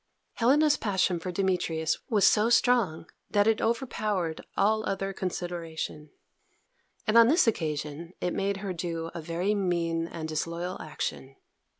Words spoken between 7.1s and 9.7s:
on this occasion it made her do a very